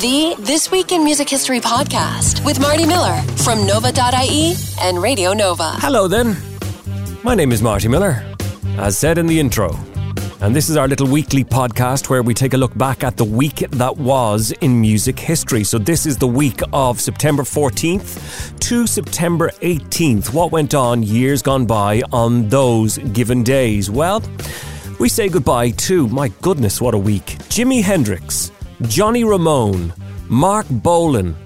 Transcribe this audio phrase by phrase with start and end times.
[0.00, 5.72] The This Week in Music History podcast with Marty Miller from Nova.ie and Radio Nova.
[5.72, 6.38] Hello, then.
[7.22, 8.24] My name is Marty Miller,
[8.78, 9.76] as said in the intro.
[10.40, 13.26] And this is our little weekly podcast where we take a look back at the
[13.26, 15.64] week that was in music history.
[15.64, 20.32] So, this is the week of September 14th to September 18th.
[20.32, 23.90] What went on years gone by on those given days?
[23.90, 24.22] Well,
[24.98, 27.36] we say goodbye to, my goodness, what a week.
[27.50, 28.50] Jimi Hendrix,
[28.82, 29.92] Johnny Ramone,
[30.28, 31.36] Marc Bolan,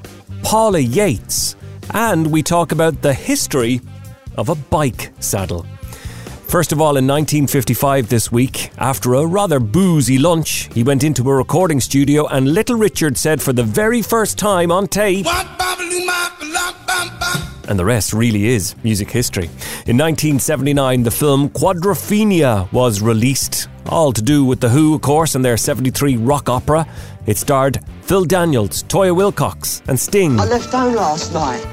[0.44, 1.56] Paula Yates,
[1.92, 3.80] and we talk about the history
[4.36, 5.66] of a bike saddle.
[6.46, 11.28] First of all, in 1955 this week, after a rather boozy lunch, he went into
[11.28, 15.26] a recording studio and Little Richard said for the very first time on tape.
[17.66, 19.46] And the rest really is music history.
[19.86, 23.68] In 1979, the film Quadrophenia was released.
[23.86, 26.86] All to do with The Who, of course, and their 73 rock opera.
[27.26, 30.40] It starred Phil Daniels, Toyah Willcox, and Sting.
[30.40, 31.64] I left home last night.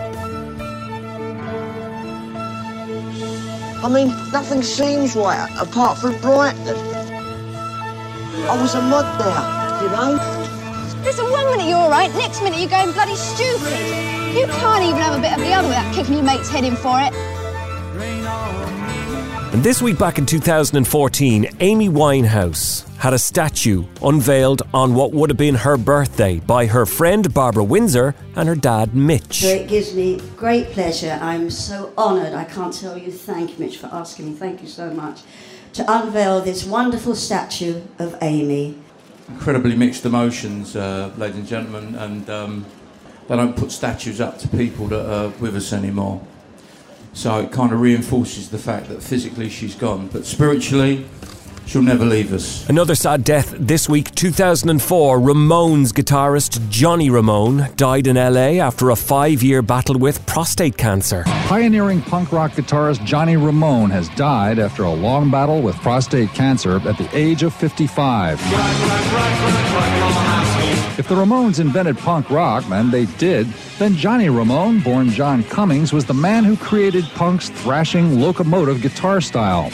[3.84, 6.68] I mean, nothing seems right apart from Brighton.
[6.68, 10.42] I was a mud there, you know?
[11.04, 14.36] Listen, one minute you're all right, next minute you're going bloody stupid.
[14.36, 16.76] You can't even have a bit of the other without kicking your mate's head in
[16.76, 17.31] for it.
[19.54, 25.30] And this week back in 2014, Amy Winehouse had a statue unveiled on what would
[25.30, 29.42] have been her birthday by her friend Barbara Windsor and her dad Mitch.
[29.42, 31.20] So it gives me great pleasure.
[31.22, 32.34] I'm so honoured.
[32.34, 34.36] I can't tell you thank you, Mitch, for asking me.
[34.38, 35.20] Thank you so much.
[35.74, 38.78] To unveil this wonderful statue of Amy.
[39.28, 42.66] Incredibly mixed emotions, uh, ladies and gentlemen, and um,
[43.28, 46.26] they don't put statues up to people that are with us anymore.
[47.14, 51.06] So it kind of reinforces the fact that physically she's gone, but spiritually,
[51.66, 52.68] she'll never leave us.
[52.70, 55.20] Another sad death this week 2004.
[55.20, 61.24] Ramones guitarist Johnny Ramone died in LA after a five year battle with prostate cancer.
[61.26, 66.78] Pioneering punk rock guitarist Johnny Ramone has died after a long battle with prostate cancer
[66.88, 68.40] at the age of 55.
[70.98, 73.48] If the Ramones invented punk rock, and they did,
[73.80, 79.22] then Johnny Ramone, born John Cummings, was the man who created punk's thrashing locomotive guitar
[79.22, 79.72] style.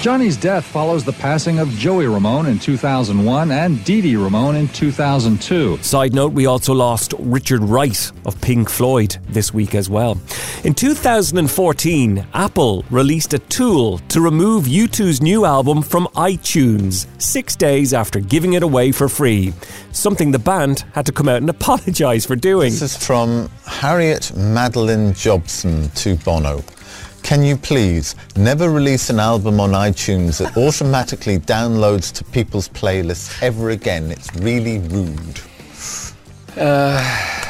[0.00, 4.68] Johnny's death follows the passing of Joey Ramone in 2001 and Dee Dee Ramone in
[4.68, 5.78] 2002.
[5.78, 10.16] Side note, we also lost Richard Wright of Pink Floyd this week as well.
[10.62, 17.92] In 2014, Apple released a tool to remove U2's new album from iTunes six days
[17.92, 19.52] after giving it away for free.
[19.90, 22.70] Something the band had to come out and apologise for doing.
[22.70, 26.62] This is from Harriet Madeline Jobson to Bono.
[27.22, 33.42] Can you please never release an album on iTunes that automatically downloads to people's playlists
[33.42, 34.10] ever again?
[34.10, 35.40] It's really rude.
[36.56, 37.44] Uh.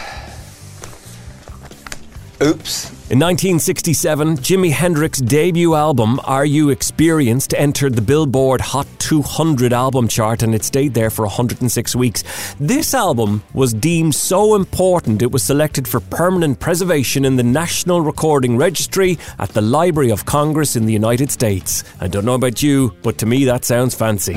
[2.43, 2.97] Oops.
[3.10, 10.08] In 1967, Jimi Hendrix's debut album, Are You Experienced, entered the Billboard Hot 200 album
[10.08, 12.22] chart and it stayed there for 106 weeks.
[12.60, 18.02] This album was deemed so important it was selected for permanent preservation in the National
[18.02, 21.84] Recording Registry at the Library of Congress in the United States.
[22.00, 24.34] I don't know about you, but to me that sounds fancy.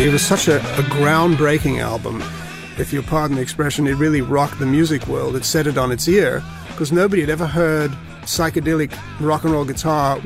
[0.00, 2.22] It was such a, a groundbreaking album
[2.78, 5.36] if you'll pardon the expression, it really rocked the music world.
[5.36, 7.90] It set it on its ear because nobody had ever heard
[8.22, 10.18] psychedelic rock and roll guitar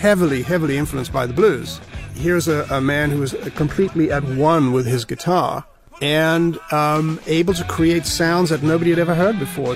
[0.00, 1.80] heavily, heavily influenced by the blues.
[2.14, 5.64] Here's a, a man who was completely at one with his guitar
[6.00, 9.74] and um, able to create sounds that nobody had ever heard before.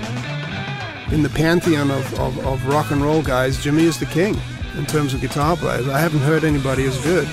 [1.13, 4.37] In the pantheon of, of, of rock and roll guys, Jimi is the king
[4.77, 5.89] in terms of guitar players.
[5.89, 7.29] I haven't heard anybody as good.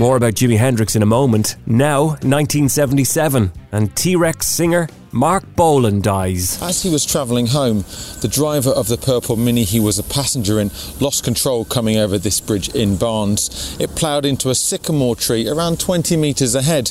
[0.00, 1.56] More about Jimi Hendrix in a moment.
[1.66, 6.58] Now, 1977, and T Rex singer Marc Bolan dies.
[6.62, 7.84] As he was travelling home,
[8.22, 12.16] the driver of the purple Mini he was a passenger in lost control coming over
[12.16, 13.76] this bridge in Barnes.
[13.78, 16.90] It ploughed into a sycamore tree around 20 metres ahead,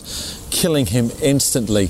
[0.52, 1.88] killing him instantly.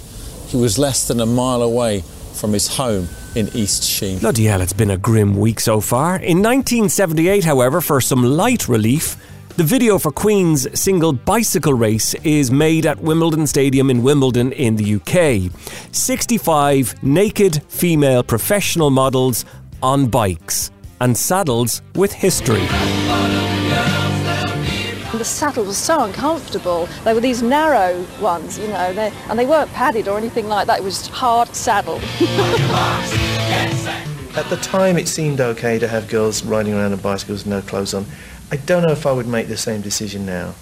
[0.48, 2.00] He was less than a mile away
[2.32, 4.20] from his home in East Sheen.
[4.20, 6.16] Bloody hell, it's been a grim week so far.
[6.16, 9.18] In 1978, however, for some light relief,
[9.56, 14.76] the video for Queen's single bicycle race is made at Wimbledon Stadium in Wimbledon in
[14.76, 15.52] the UK.
[15.92, 19.44] 65 naked female professional models
[19.84, 22.66] on bikes and saddles with history.
[25.12, 26.88] The saddle was so uncomfortable.
[27.04, 30.68] They were these narrow ones, you know, they, and they weren't padded or anything like
[30.68, 30.80] that.
[30.80, 31.96] It was hard saddle.
[34.38, 37.62] At the time, it seemed okay to have girls riding around on bicycles with no
[37.62, 38.06] clothes on.
[38.52, 40.56] I don't know if I would make the same decision now.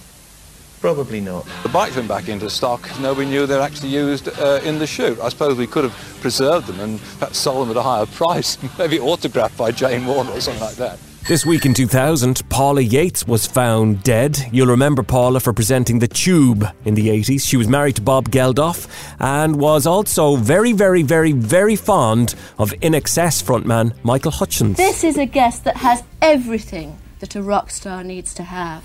[0.81, 1.47] Probably not.
[1.63, 2.87] The bikes went back into stock.
[2.99, 5.19] Nobody knew they're actually used uh, in the shoot.
[5.19, 8.57] I suppose we could have preserved them and perhaps sold them at a higher price,
[8.77, 10.99] maybe autographed by Jane Warner or something like that.
[11.27, 14.37] This week in 2000, Paula Yates was found dead.
[14.53, 17.45] You'll remember Paula for presenting The Tube in the 80s.
[17.45, 18.87] She was married to Bob Geldof
[19.19, 24.77] and was also very, very, very, very fond of INXS frontman Michael Hutchence.
[24.77, 28.83] This is a guest that has everything that a rock star needs to have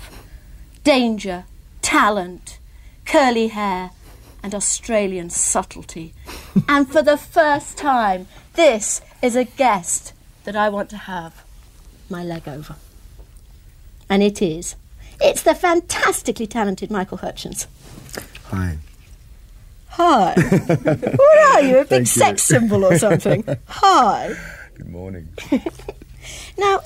[0.83, 1.45] danger,
[1.81, 2.59] talent,
[3.05, 3.91] curly hair,
[4.41, 6.13] and Australian subtlety.
[6.67, 10.13] and for the first time, this is a guest
[10.43, 11.43] that I want to have
[12.09, 12.75] my leg over.
[14.09, 14.75] And it is.
[15.21, 17.67] It's the fantastically talented Michael Hutchence.
[18.45, 18.77] Hi.
[19.87, 20.33] Hi.
[20.35, 23.45] what are you, a big sex symbol or something?
[23.67, 24.35] Hi.
[24.75, 25.29] Good morning.
[26.57, 26.81] Now,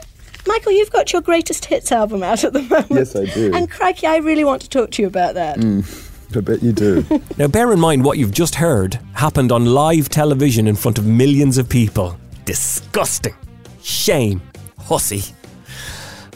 [0.47, 2.91] Michael, you've got your greatest hits album out at the moment.
[2.91, 3.51] Yes, I do.
[3.53, 5.57] And crikey, I really want to talk to you about that.
[5.57, 7.05] Mm, I bet you do.
[7.37, 11.05] Now, bear in mind what you've just heard happened on live television in front of
[11.05, 12.17] millions of people.
[12.45, 13.35] Disgusting.
[13.83, 14.41] Shame.
[14.79, 15.23] Hussy.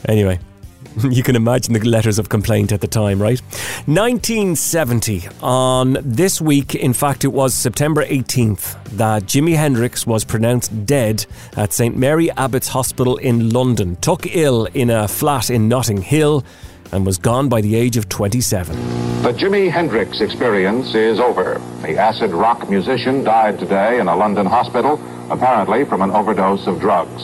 [0.07, 0.39] Anyway,
[1.09, 3.39] you can imagine the letters of complaint at the time, right?
[3.85, 10.85] 1970, on this week, in fact, it was September 18th, that Jimi Hendrix was pronounced
[10.85, 11.95] dead at St.
[11.95, 16.43] Mary Abbots Hospital in London, took ill in a flat in Notting Hill,
[16.91, 18.75] and was gone by the age of 27.
[19.21, 21.61] The Jimi Hendrix experience is over.
[21.83, 24.99] The acid rock musician died today in a London hospital,
[25.29, 27.23] apparently from an overdose of drugs.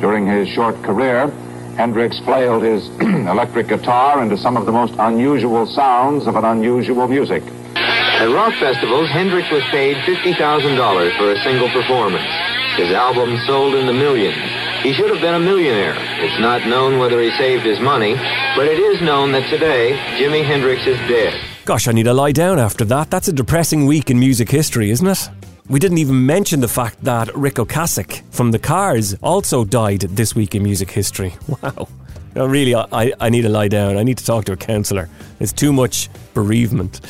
[0.00, 1.32] During his short career,
[1.78, 7.06] Hendrix flailed his electric guitar into some of the most unusual sounds of an unusual
[7.06, 7.40] music.
[7.76, 12.26] At rock festivals, Hendrix was paid $50,000 for a single performance.
[12.74, 14.34] His album sold in the millions.
[14.82, 15.94] He should have been a millionaire.
[16.18, 18.16] It's not known whether he saved his money,
[18.56, 21.40] but it is known that today, Jimi Hendrix is dead.
[21.64, 23.08] Gosh, I need to lie down after that.
[23.08, 25.30] That's a depressing week in music history, isn't it?
[25.68, 30.34] We didn't even mention the fact that Ric Ocasek from The Cars also died this
[30.34, 31.34] week in music history.
[31.62, 31.88] Wow.
[32.34, 33.96] No, really, I, I need to lie down.
[33.96, 35.08] I need to talk to a counsellor.
[35.40, 37.00] It's too much bereavement.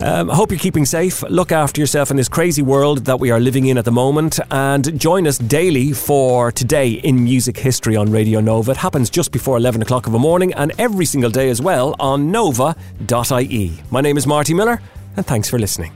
[0.00, 1.22] Um, I hope you're keeping safe.
[1.22, 4.40] Look after yourself in this crazy world that we are living in at the moment.
[4.50, 8.72] And join us daily for Today in Music History on Radio Nova.
[8.72, 11.94] It happens just before 11 o'clock of a morning and every single day as well
[11.98, 13.72] on nova.ie.
[13.90, 14.82] My name is Marty Miller,
[15.16, 15.92] and thanks for listening.